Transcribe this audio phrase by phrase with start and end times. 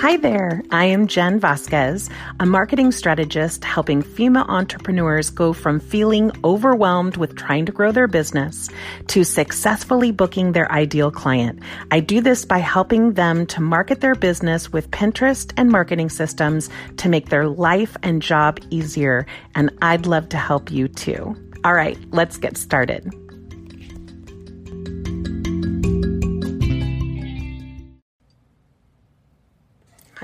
[0.00, 2.08] Hi there, I am Jen Vasquez,
[2.38, 8.06] a marketing strategist helping female entrepreneurs go from feeling overwhelmed with trying to grow their
[8.06, 8.70] business
[9.08, 11.58] to successfully booking their ideal client.
[11.90, 16.70] I do this by helping them to market their business with Pinterest and marketing systems
[16.98, 21.34] to make their life and job easier, and I'd love to help you too.
[21.64, 23.12] All right, let's get started.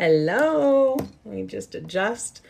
[0.07, 0.99] Hello.
[1.25, 2.43] Let me just adjust.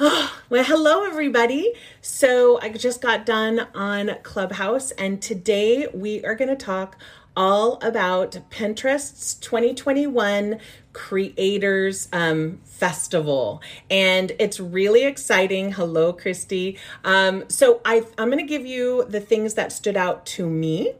[0.00, 1.74] Oh, well, hello, everybody.
[2.00, 6.96] So, I just got done on Clubhouse, and today we are going to talk
[7.36, 10.58] all about Pinterest's 2021
[10.92, 13.62] Creators um, Festival.
[13.88, 15.70] And it's really exciting.
[15.70, 16.78] Hello, Christy.
[17.04, 20.94] Um, so, I, I'm going to give you the things that stood out to me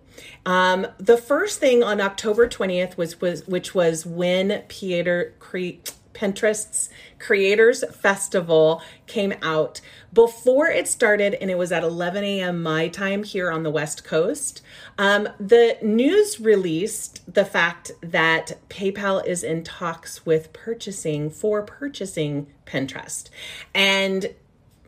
[0.44, 5.80] um, the first thing on October 20th was, was which was when Peter cre-
[6.14, 9.80] Pinterest's Creators Festival came out.
[10.12, 12.62] Before it started, and it was at 11 a.m.
[12.62, 14.62] my time here on the West Coast,
[14.98, 22.46] um, the news released the fact that PayPal is in talks with purchasing for purchasing
[22.66, 23.30] Pinterest.
[23.74, 24.34] And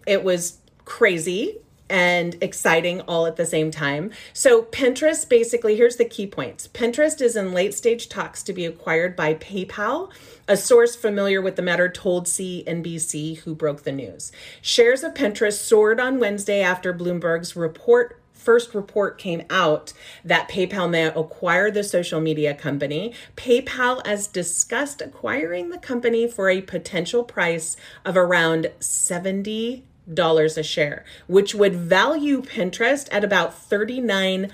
[0.06, 1.58] it was crazy
[1.94, 4.10] and exciting all at the same time.
[4.32, 8.66] So, Pinterest basically, here's the key points Pinterest is in late stage talks to be
[8.66, 10.10] acquired by PayPal.
[10.48, 14.32] A source familiar with the matter told CNBC, who broke the news.
[14.60, 20.90] Shares of Pinterest soared on Wednesday after Bloomberg's report first report came out that PayPal
[20.90, 23.14] may acquire the social media company.
[23.36, 30.62] PayPal has discussed acquiring the company for a potential price of around 70 dollars a
[30.62, 34.52] share, which would value Pinterest at about 39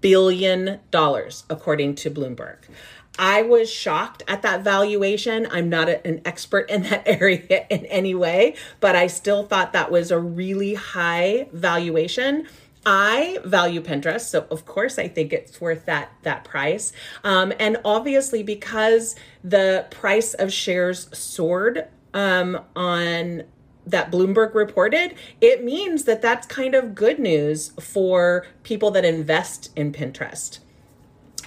[0.00, 2.56] billion dollars according to Bloomberg.
[3.18, 5.48] I was shocked at that valuation.
[5.50, 9.72] I'm not a, an expert in that area in any way, but I still thought
[9.72, 12.46] that was a really high valuation.
[12.86, 16.92] I value Pinterest, so of course I think it's worth that that price.
[17.24, 23.42] Um, and obviously, because the price of shares soared um, on
[23.90, 29.70] that Bloomberg reported, it means that that's kind of good news for people that invest
[29.76, 30.58] in Pinterest.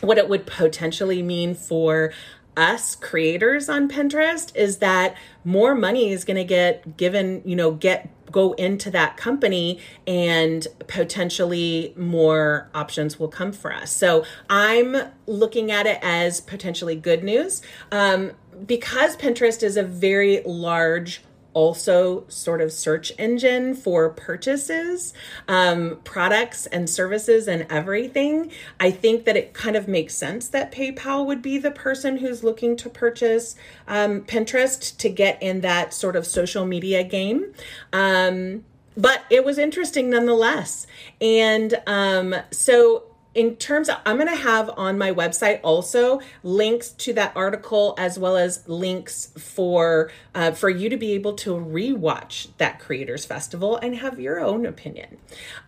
[0.02, 2.12] What it would potentially mean for
[2.58, 5.16] us creators on Pinterest is that
[5.46, 10.66] more money is going to get given, you know, get go into that company and
[10.88, 13.92] potentially more options will come for us.
[13.92, 14.96] So I'm
[15.28, 17.62] looking at it as potentially good news.
[17.92, 18.32] Um,
[18.66, 25.14] because Pinterest is a very large also sort of search engine for purchases,
[25.48, 30.72] um, products and services and everything, I think that it kind of makes sense that
[30.72, 33.56] PayPal would be the person who's looking to purchase
[33.88, 37.54] um, Pinterest to get in that sort of social media game.
[37.92, 38.64] Um,
[38.98, 40.86] but it was interesting nonetheless.
[41.20, 46.90] And um, so in terms of, I'm going to have on my website also links
[46.90, 51.52] to that article as well as links for uh, for you to be able to
[51.52, 55.18] rewatch that creators festival and have your own opinion.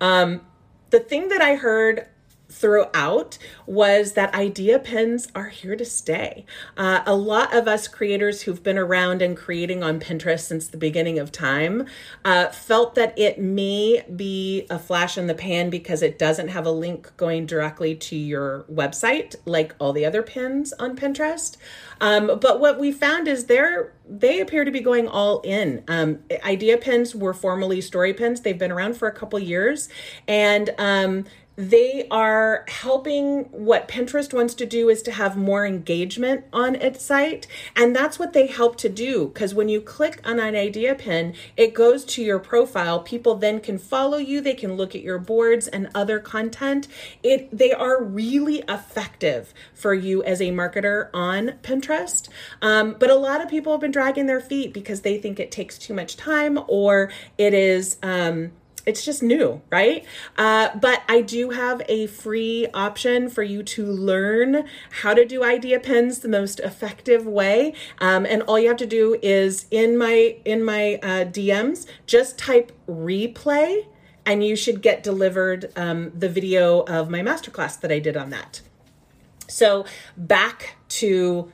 [0.01, 0.41] Um,
[0.90, 2.07] the thing that I heard
[2.53, 6.45] throughout was that idea pins are here to stay.
[6.77, 10.77] Uh, a lot of us creators who've been around and creating on Pinterest since the
[10.77, 11.87] beginning of time
[12.23, 16.65] uh, felt that it may be a flash in the pan because it doesn't have
[16.65, 21.57] a link going directly to your website like all the other pins on Pinterest.
[21.99, 25.83] Um, but what we found is they're they appear to be going all in.
[25.87, 28.41] Um, idea pins were formerly story pins.
[28.41, 29.87] They've been around for a couple years,
[30.27, 31.25] and um,
[31.55, 37.03] they are helping what Pinterest wants to do is to have more engagement on its
[37.03, 37.47] site.
[37.75, 39.27] And that's what they help to do.
[39.27, 42.99] Because when you click on an idea pin, it goes to your profile.
[42.99, 46.87] People then can follow you, they can look at your boards and other content.
[47.21, 52.29] It they are really effective for you as a marketer on Pinterest.
[52.61, 55.51] Um, but a lot of people have been dragging their feet because they think it
[55.51, 58.51] takes too much time or it is um,
[58.85, 60.06] it's just new, right?
[60.38, 64.65] Uh, but I do have a free option for you to learn
[65.01, 67.74] how to do idea pins the most effective way.
[68.00, 72.38] Um, and all you have to do is in my in my uh, DMs, just
[72.38, 73.85] type replay,
[74.25, 78.30] and you should get delivered um, the video of my masterclass that I did on
[78.31, 78.62] that.
[79.47, 79.85] So
[80.18, 81.51] back to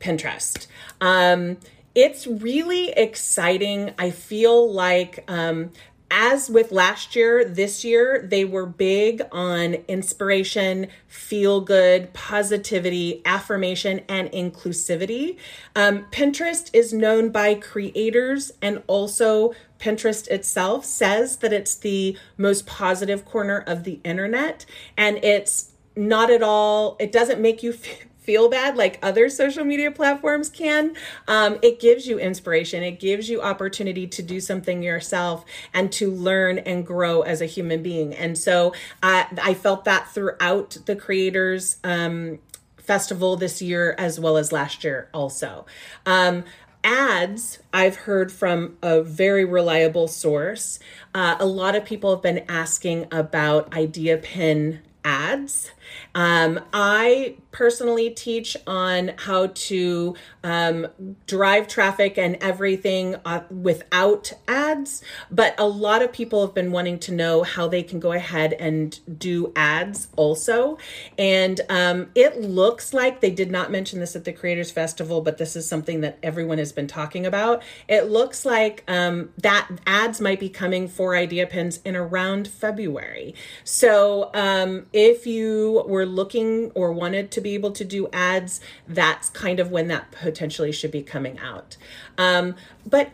[0.00, 0.66] Pinterest.
[1.00, 1.58] Um,
[1.94, 3.92] it's really exciting.
[3.98, 5.70] I feel like um,
[6.12, 14.02] as with last year, this year, they were big on inspiration, feel good, positivity, affirmation,
[14.10, 15.38] and inclusivity.
[15.74, 22.66] Um, Pinterest is known by creators and also Pinterest itself says that it's the most
[22.66, 24.66] positive corner of the internet
[24.98, 29.64] and it's not at all, it doesn't make you feel feel bad like other social
[29.64, 30.94] media platforms can.
[31.28, 36.10] Um, it gives you inspiration, it gives you opportunity to do something yourself and to
[36.10, 38.14] learn and grow as a human being.
[38.14, 41.76] And so I, I felt that throughout the creators.
[41.84, 42.38] Um,
[42.78, 45.64] festival this year as well as last year also
[46.04, 46.42] um,
[46.82, 50.80] ads i've heard from a very reliable source
[51.14, 55.70] uh, a lot of people have been asking about idea pin ads
[56.14, 60.86] um, I personally teach on how to um,
[61.26, 66.98] drive traffic and everything uh, without ads, but a lot of people have been wanting
[66.98, 70.78] to know how they can go ahead and do ads also.
[71.18, 75.38] And um, it looks like they did not mention this at the Creators Festival, but
[75.38, 77.62] this is something that everyone has been talking about.
[77.88, 83.34] It looks like um, that ads might be coming for Idea Pins in around February.
[83.64, 89.28] So um, if you were looking or wanted to be able to do ads, that's
[89.30, 91.76] kind of when that potentially should be coming out.
[92.18, 92.56] Um,
[92.86, 93.10] but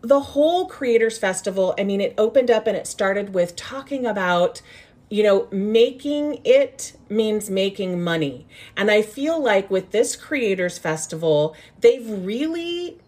[0.00, 4.60] the whole Creators Festival, I mean, it opened up and it started with talking about
[5.10, 8.46] you know, making it means making money.
[8.76, 12.98] And I feel like with this Creators Festival, they've really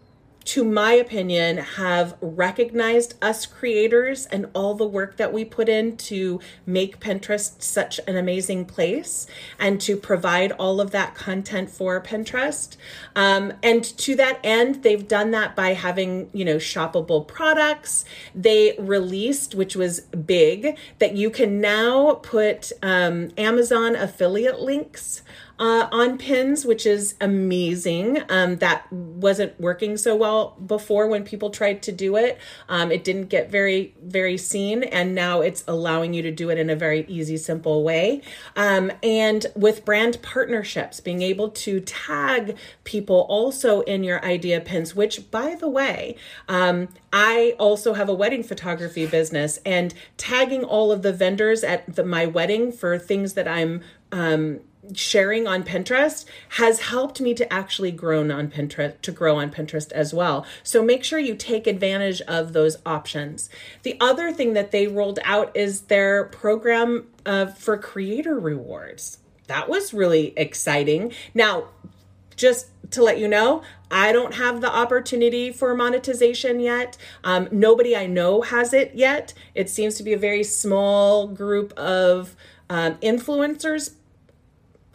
[0.47, 5.97] to my opinion, have recognized us creators and all the work that we put in
[5.97, 9.27] to make Pinterest such an amazing place
[9.59, 12.77] and to provide all of that content for Pinterest.
[13.13, 18.05] Um, and to that end, they've done that by having, you know, shoppable products.
[18.33, 25.23] They released, which was big, that you can now put um, Amazon affiliate links
[25.59, 28.21] uh, on pins, which is amazing.
[28.29, 32.37] Um, that wasn't working so well before when people tried to do it.
[32.69, 36.59] Um, it didn't get very, very seen, and now it's allowing you to do it
[36.59, 38.21] in a very easy, simple way.
[38.55, 44.95] Um, and with brand partnerships, being able to tag people also in your idea pins,
[44.95, 46.15] which, by the way,
[46.47, 51.95] um, I also have a wedding photography business, and tagging all of the vendors at
[51.95, 53.81] the, my wedding for things that I'm
[54.11, 54.59] um,
[54.93, 59.91] sharing on Pinterest has helped me to actually grow on Pinterest to grow on Pinterest
[59.91, 60.45] as well.
[60.63, 63.49] So make sure you take advantage of those options.
[63.83, 69.19] The other thing that they rolled out is their program uh, for creator rewards.
[69.47, 71.13] That was really exciting.
[71.33, 71.69] Now,
[72.35, 76.97] just to let you know, I don't have the opportunity for monetization yet.
[77.23, 79.33] Um, nobody I know has it yet.
[79.55, 82.35] It seems to be a very small group of
[82.69, 83.93] um, influencers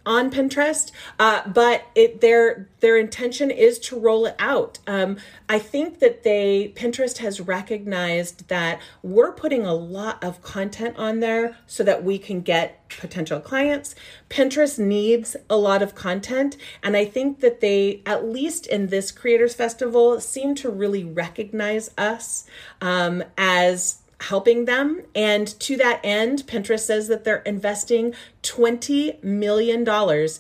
[0.05, 4.79] on Pinterest, uh, but it their their intention is to roll it out.
[4.87, 5.17] Um,
[5.49, 11.21] I think that they Pinterest has recognized that we're putting a lot of content on
[11.21, 13.95] there so that we can get potential clients.
[14.29, 19.11] Pinterest needs a lot of content, and I think that they, at least in this
[19.11, 22.47] Creators Festival, seem to really recognize us
[22.81, 25.03] um, as helping them.
[25.15, 29.87] And to that end, Pinterest says that they're investing $20 million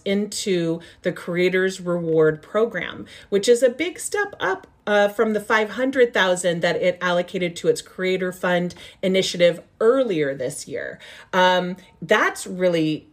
[0.04, 6.60] into the Creators Reward Program, which is a big step up uh, from the 500,000
[6.60, 10.98] that it allocated to its creator fund initiative earlier this year.
[11.32, 13.06] Um, that's really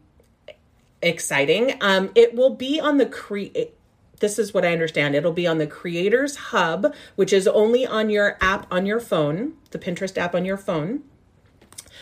[1.02, 1.78] exciting.
[1.82, 3.76] Um, it will be on the create
[4.20, 5.16] this is what I understand.
[5.16, 9.54] It'll be on the Creators Hub, which is only on your app on your phone,
[9.72, 11.04] the Pinterest app on your phone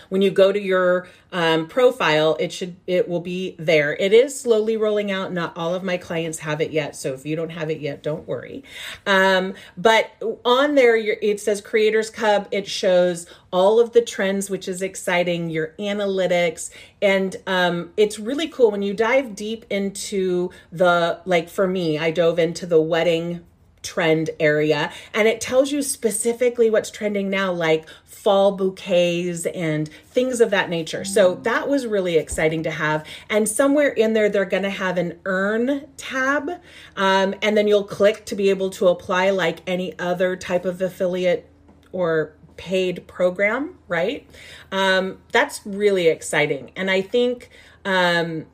[0.10, 3.96] when you go to your um, profile, it should it will be there.
[3.96, 5.34] It is slowly rolling out.
[5.34, 8.02] Not all of my clients have it yet, so if you don't have it yet,
[8.04, 8.64] don't worry.
[9.06, 10.12] Um, but
[10.46, 12.48] on there, it says Creators Hub.
[12.52, 15.50] It shows all of the trends, which is exciting.
[15.50, 16.70] Your analytics,
[17.02, 21.50] and um, it's really cool when you dive deep into the like.
[21.50, 23.44] For me, I dove into the wedding
[23.88, 30.41] trend area and it tells you specifically what's trending now like fall bouquets and things
[30.41, 31.06] of that nature.
[31.06, 34.98] So that was really exciting to have and somewhere in there they're going to have
[34.98, 36.50] an earn tab
[36.98, 40.82] um, and then you'll click to be able to apply like any other type of
[40.82, 41.50] affiliate
[41.94, 44.29] or paid program right?
[44.74, 47.50] Um, that's really exciting and i think
[47.86, 48.48] um,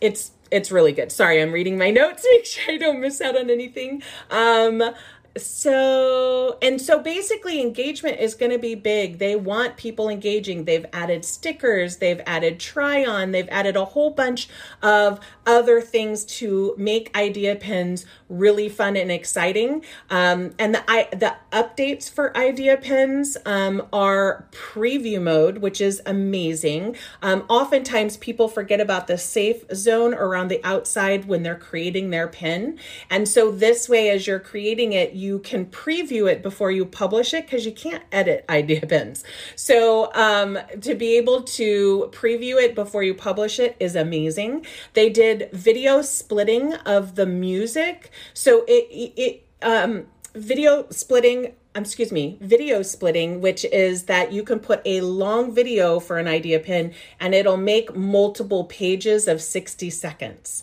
[0.00, 1.10] it's it's really good.
[1.10, 4.02] Sorry, I'm reading my notes, make sure I don't miss out on anything.
[4.30, 4.94] Um,
[5.36, 10.84] so and so basically engagement is going to be big they want people engaging they've
[10.92, 14.48] added stickers they've added try on they've added a whole bunch
[14.82, 21.08] of other things to make idea pins really fun and exciting um, and the I,
[21.12, 28.48] the updates for idea pins um, are preview mode which is amazing um, oftentimes people
[28.48, 32.78] forget about the safe zone around the outside when they're creating their pin
[33.10, 37.34] and so this way as you're creating it you can preview it before you publish
[37.34, 39.24] it because you can't edit idea pins.
[39.56, 44.66] So um, to be able to preview it before you publish it is amazing.
[44.94, 48.10] They did video splitting of the music.
[48.34, 54.42] So it, it, um, video splitting um, excuse me, video splitting, which is that you
[54.42, 59.40] can put a long video for an idea pin and it'll make multiple pages of
[59.40, 60.62] 60 seconds.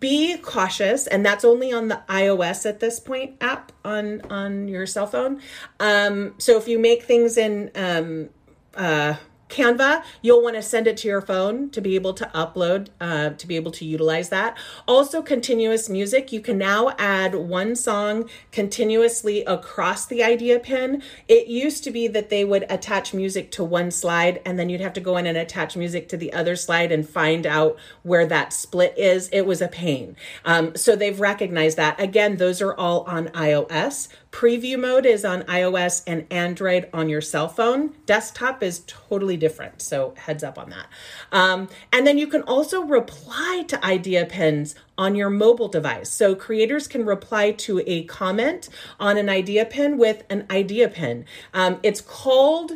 [0.00, 4.86] Be cautious and that's only on the ios at this point app on on your
[4.86, 5.40] cell phone.
[5.78, 8.30] Um, so if you make things in um,
[8.74, 9.14] uh,
[9.50, 13.30] Canva, you'll want to send it to your phone to be able to upload, uh,
[13.30, 14.56] to be able to utilize that.
[14.86, 16.32] Also, continuous music.
[16.32, 21.02] You can now add one song continuously across the idea pin.
[21.28, 24.80] It used to be that they would attach music to one slide and then you'd
[24.80, 28.26] have to go in and attach music to the other slide and find out where
[28.26, 29.28] that split is.
[29.32, 30.16] It was a pain.
[30.44, 32.00] Um, so they've recognized that.
[32.00, 34.08] Again, those are all on iOS.
[34.32, 37.94] Preview mode is on iOS and Android on your cell phone.
[38.06, 39.82] Desktop is totally different.
[39.82, 40.86] So heads up on that.
[41.32, 46.10] Um, and then you can also reply to idea pins on your mobile device.
[46.10, 48.68] So creators can reply to a comment
[49.00, 51.24] on an idea pin with an idea pin.
[51.52, 52.72] Um, it's called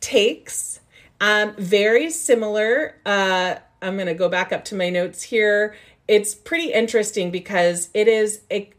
[0.00, 0.80] Takes.
[1.20, 2.96] Um, very similar.
[3.04, 5.76] Uh, I'm going to go back up to my notes here.
[6.08, 8.70] It's pretty interesting because it is a,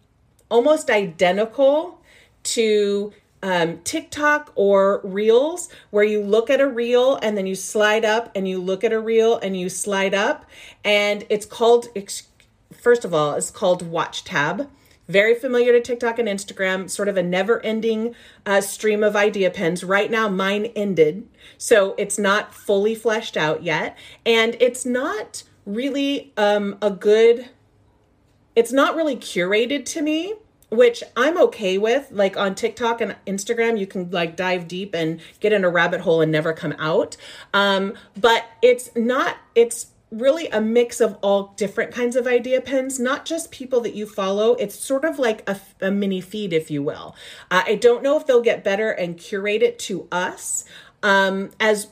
[0.50, 2.02] almost identical
[2.46, 8.04] to um, TikTok or Reels, where you look at a reel and then you slide
[8.04, 10.46] up and you look at a reel and you slide up.
[10.84, 11.88] And it's called,
[12.74, 14.70] first of all, it's called Watch Tab.
[15.08, 18.16] Very familiar to TikTok and Instagram, sort of a never ending
[18.48, 19.84] uh, stream of idea pins.
[19.84, 21.28] Right now, mine ended.
[21.60, 23.96] So it's not fully fleshed out yet.
[24.26, 27.50] And it's not really um, a good,
[28.56, 30.34] it's not really curated to me
[30.76, 32.10] which I'm okay with.
[32.12, 36.02] Like on TikTok and Instagram, you can like dive deep and get in a rabbit
[36.02, 37.18] hole and never come out.
[37.54, 43.00] Um, but it's not, it's really a mix of all different kinds of idea pins,
[43.00, 44.54] not just people that you follow.
[44.56, 47.16] It's sort of like a, a mini feed, if you will.
[47.52, 50.66] Uh, I don't know if they'll get better and curate it to us.
[51.04, 51.88] Um, as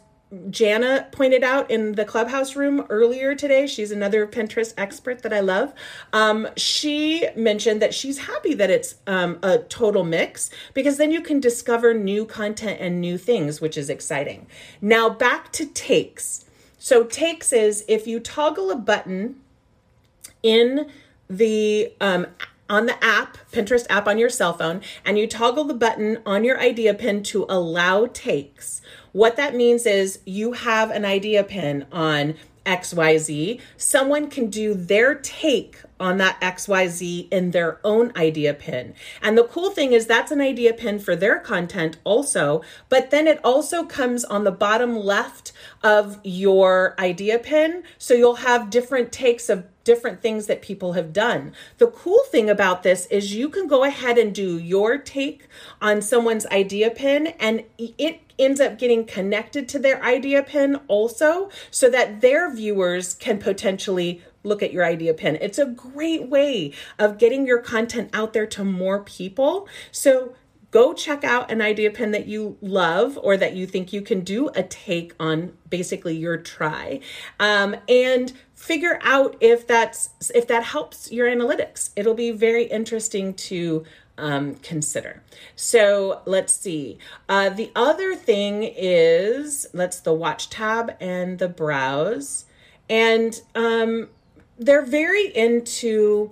[0.50, 5.42] Jana pointed out in the clubhouse room earlier today, she's another Pinterest expert that I
[5.42, 5.74] love.
[6.12, 11.22] Um, she mentioned that she's happy that it's um, a total mix because then you
[11.22, 14.48] can discover new content and new things, which is exciting.
[14.82, 16.46] Now, back to takes.
[16.78, 19.40] So, takes is if you toggle a button
[20.42, 20.90] in
[21.30, 22.28] the um,
[22.74, 26.44] on the app, Pinterest app on your cell phone, and you toggle the button on
[26.44, 28.82] your idea pin to allow takes
[29.14, 32.34] what that means is you have an idea pin on
[32.66, 38.94] XYZ, someone can do their take on that XYZ in their own idea pin.
[39.22, 43.28] And the cool thing is that's an idea pin for their content also, but then
[43.28, 45.52] it also comes on the bottom left
[45.84, 47.84] of your idea pin.
[47.98, 51.54] So you'll have different takes of different things that people have done.
[51.78, 55.48] The cool thing about this is you can go ahead and do your take
[55.82, 61.50] on someone's idea pin and it ends up getting connected to their idea pin also
[61.70, 65.38] so that their viewers can potentially look at your idea pin.
[65.42, 69.68] It's a great way of getting your content out there to more people.
[69.92, 70.36] So
[70.74, 74.22] go check out an idea pin that you love or that you think you can
[74.22, 77.00] do a take on basically your try
[77.40, 81.92] um, and figure out if that's if that helps your analytics.
[81.96, 83.86] It'll be very interesting to
[84.18, 85.22] um, consider.
[85.56, 86.98] So let's see.
[87.30, 92.46] Uh, the other thing is let's the watch tab and the browse.
[92.90, 94.10] And um,
[94.58, 96.32] they're very into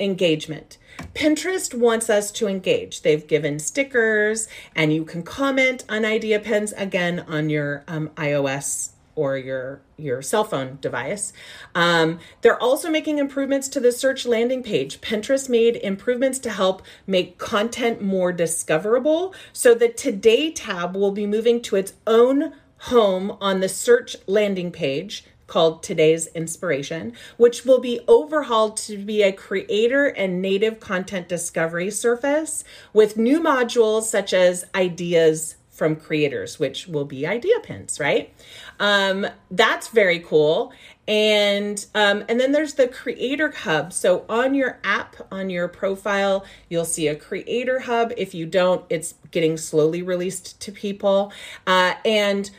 [0.00, 0.78] engagement
[1.14, 3.02] Pinterest wants us to engage.
[3.02, 8.90] They've given stickers, and you can comment on idea pins again on your um, iOS
[9.14, 11.32] or your your cell phone device.
[11.74, 15.00] Um, they're also making improvements to the search landing page.
[15.00, 19.34] Pinterest made improvements to help make content more discoverable.
[19.52, 22.52] So the Today tab will be moving to its own
[22.82, 29.22] home on the search landing page called Today's Inspiration, which will be overhauled to be
[29.22, 32.62] a creator and native content discovery surface
[32.92, 38.34] with new modules such as ideas from creators, which will be idea pins, right?
[38.80, 40.72] Um, that's very cool.
[41.06, 43.92] And um, and then there's the creator hub.
[43.92, 48.12] So on your app, on your profile, you'll see a creator hub.
[48.16, 51.32] If you don't, it's getting slowly released to people.
[51.66, 52.50] Uh, and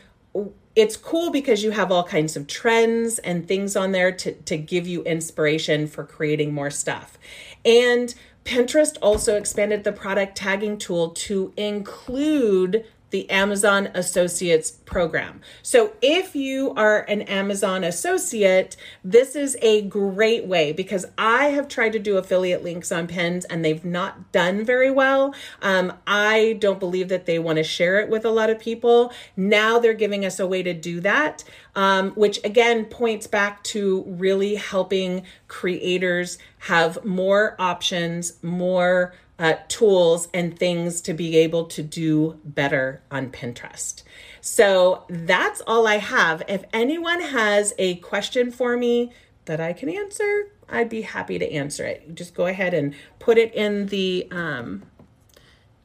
[0.76, 4.56] it's cool because you have all kinds of trends and things on there to, to
[4.56, 7.18] give you inspiration for creating more stuff.
[7.64, 15.40] And Pinterest also expanded the product tagging tool to include the Amazon Associates program.
[15.62, 21.68] So if you are an Amazon associate, this is a great way because I have
[21.68, 25.34] tried to do affiliate links on pins and they've not done very well.
[25.62, 29.12] Um, I don't believe that they want to share it with a lot of people.
[29.36, 34.04] Now they're giving us a way to do that, um, which again points back to
[34.06, 41.82] really helping creators have more options, more uh, tools and things to be able to
[41.82, 44.02] do better on Pinterest.
[44.42, 46.42] So that's all I have.
[46.46, 49.12] If anyone has a question for me
[49.46, 52.14] that I can answer, I'd be happy to answer it.
[52.14, 54.82] Just go ahead and put it in the um,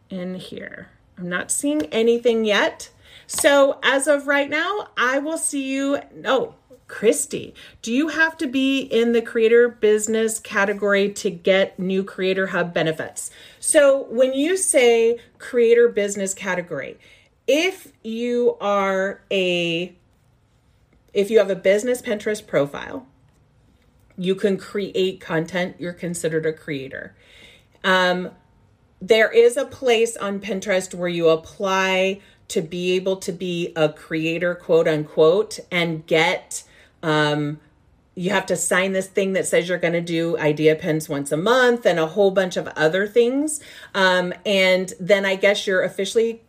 [0.09, 0.89] in here.
[1.17, 2.89] I'm not seeing anything yet.
[3.25, 5.99] So as of right now, I will see you.
[6.25, 6.55] Oh,
[6.87, 12.47] Christy, do you have to be in the creator business category to get new Creator
[12.47, 13.31] Hub benefits?
[13.59, 16.99] So, when you say creator business category,
[17.47, 19.95] if you are a
[21.13, 23.07] if you have a business Pinterest profile,
[24.17, 27.15] you can create content, you're considered a creator.
[27.83, 28.31] Um,
[29.01, 33.89] there is a place on Pinterest where you apply to be able to be a
[33.89, 36.63] creator, quote unquote, and get
[37.05, 37.59] um,
[38.15, 41.31] you have to sign this thing that says you're going to do idea pins once
[41.31, 43.59] a month and a whole bunch of other things.
[43.93, 46.41] Um, and then I guess you're officially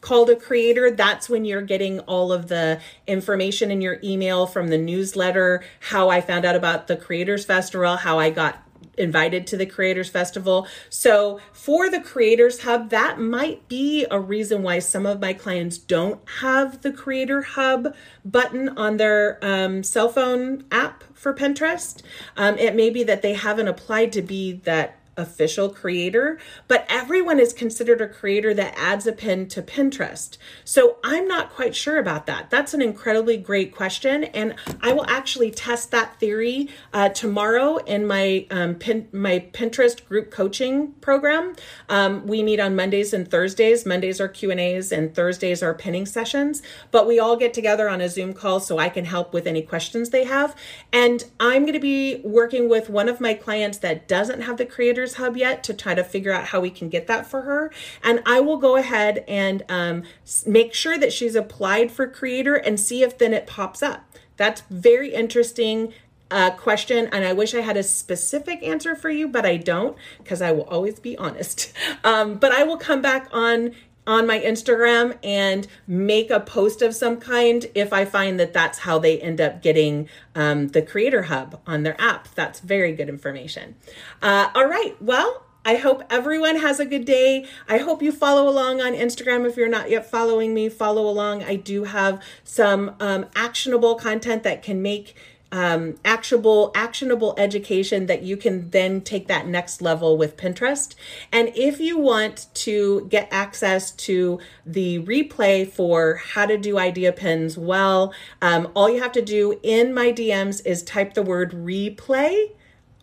[0.00, 0.90] called a creator.
[0.90, 6.10] That's when you're getting all of the information in your email from the newsletter, how
[6.10, 8.62] I found out about the Creators Festival, how I got
[9.02, 10.66] invited to the Creators Festival.
[10.88, 15.76] So, for the Creators Hub, that might be a reason why some of my clients
[15.76, 22.02] don't have the Creator Hub button on their um, cell phone app for Pinterest.
[22.36, 27.38] Um, it may be that they haven't applied to be that official creator, but everyone
[27.38, 30.38] is considered a creator that adds a pin to Pinterest.
[30.64, 32.50] So I'm not quite sure about that.
[32.50, 38.06] That's an incredibly great question, and I will actually test that theory uh, tomorrow in
[38.06, 41.54] my um, pin, my Pinterest group coaching program.
[41.88, 43.84] Um, we meet on Mondays and Thursdays.
[43.84, 46.62] Mondays are Q and A's, and Thursdays are pinning sessions.
[46.90, 49.62] But we all get together on a Zoom call so I can help with any
[49.62, 50.56] questions they have.
[50.92, 54.66] And I'm going to be working with one of my clients that doesn't have the
[54.66, 57.70] creator Hub yet to try to figure out how we can get that for her.
[58.02, 60.02] And I will go ahead and um,
[60.46, 64.04] make sure that she's applied for Creator and see if then it pops up.
[64.36, 65.92] That's very interesting
[66.30, 69.96] uh, question, and I wish I had a specific answer for you, but I don't
[70.18, 71.72] because I will always be honest.
[72.04, 73.74] Um, but I will come back on
[74.06, 78.80] on my Instagram and make a post of some kind if I find that that's
[78.80, 82.28] how they end up getting um, the Creator Hub on their app.
[82.34, 83.76] That's very good information.
[84.20, 85.00] Uh, all right.
[85.00, 87.46] Well, I hope everyone has a good day.
[87.68, 89.46] I hope you follow along on Instagram.
[89.48, 91.44] If you're not yet following me, follow along.
[91.44, 95.14] I do have some um, actionable content that can make
[95.52, 100.94] um, actionable actionable education that you can then take that next level with Pinterest.
[101.30, 107.12] And if you want to get access to the replay for how to do idea
[107.12, 111.52] pins well, um, all you have to do in my DMs is type the word
[111.52, 112.50] replay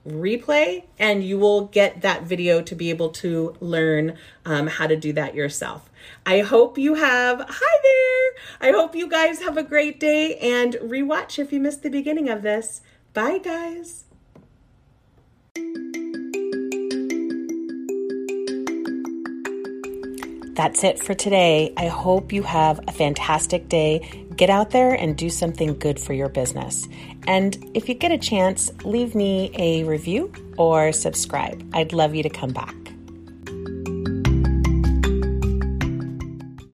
[0.07, 4.95] replay and you will get that video to be able to learn um, how to
[4.95, 5.89] do that yourself.
[6.25, 7.98] I hope you have, hi there.
[8.61, 12.29] I hope you guys have a great day and rewatch if you missed the beginning
[12.29, 12.81] of this.
[13.13, 14.05] Bye, guys.
[20.59, 21.73] That's it for today.
[21.77, 24.25] I hope you have a fantastic day.
[24.35, 26.85] Get out there and do something good for your business.
[27.27, 31.65] And if you get a chance, leave me a review or subscribe.
[31.73, 32.75] I'd love you to come back.